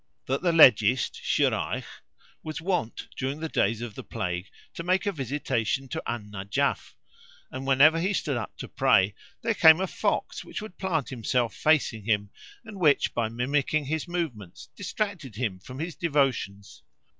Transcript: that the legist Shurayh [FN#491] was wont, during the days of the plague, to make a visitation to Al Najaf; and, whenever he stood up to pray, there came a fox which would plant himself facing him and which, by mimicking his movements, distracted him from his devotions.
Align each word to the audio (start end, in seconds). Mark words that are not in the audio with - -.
that 0.25 0.41
the 0.41 0.51
legist 0.51 1.13
Shurayh 1.21 1.83
[FN#491] 1.83 1.83
was 2.41 2.59
wont, 2.59 3.07
during 3.15 3.39
the 3.39 3.47
days 3.47 3.81
of 3.81 3.93
the 3.93 4.03
plague, 4.03 4.47
to 4.73 4.81
make 4.81 5.05
a 5.05 5.11
visitation 5.11 5.87
to 5.89 6.01
Al 6.07 6.21
Najaf; 6.21 6.95
and, 7.51 7.67
whenever 7.67 7.99
he 7.99 8.11
stood 8.11 8.35
up 8.35 8.57
to 8.57 8.67
pray, 8.67 9.13
there 9.43 9.53
came 9.53 9.79
a 9.79 9.85
fox 9.85 10.43
which 10.43 10.59
would 10.59 10.79
plant 10.79 11.09
himself 11.09 11.53
facing 11.53 12.05
him 12.05 12.31
and 12.65 12.79
which, 12.79 13.13
by 13.13 13.29
mimicking 13.29 13.85
his 13.85 14.07
movements, 14.07 14.69
distracted 14.75 15.35
him 15.35 15.59
from 15.59 15.77
his 15.77 15.93
devotions. 15.95 16.81